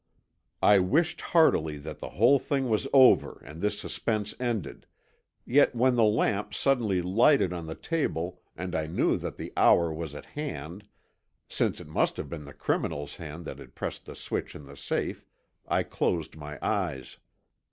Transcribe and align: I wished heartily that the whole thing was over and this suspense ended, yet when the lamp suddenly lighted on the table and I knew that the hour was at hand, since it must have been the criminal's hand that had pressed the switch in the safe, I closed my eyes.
I 0.63 0.79
wished 0.79 1.21
heartily 1.21 1.77
that 1.77 1.99
the 1.99 2.09
whole 2.09 2.39
thing 2.39 2.67
was 2.69 2.87
over 2.91 3.39
and 3.45 3.61
this 3.61 3.77
suspense 3.77 4.33
ended, 4.39 4.87
yet 5.45 5.75
when 5.75 5.93
the 5.93 6.03
lamp 6.03 6.55
suddenly 6.55 7.03
lighted 7.03 7.53
on 7.53 7.67
the 7.67 7.75
table 7.75 8.41
and 8.57 8.73
I 8.73 8.87
knew 8.87 9.15
that 9.17 9.37
the 9.37 9.53
hour 9.55 9.93
was 9.93 10.15
at 10.15 10.25
hand, 10.25 10.87
since 11.47 11.79
it 11.79 11.87
must 11.87 12.17
have 12.17 12.29
been 12.29 12.45
the 12.45 12.51
criminal's 12.55 13.17
hand 13.17 13.45
that 13.45 13.59
had 13.59 13.75
pressed 13.75 14.05
the 14.05 14.15
switch 14.15 14.55
in 14.55 14.65
the 14.65 14.75
safe, 14.75 15.23
I 15.67 15.83
closed 15.83 16.35
my 16.35 16.57
eyes. 16.65 17.19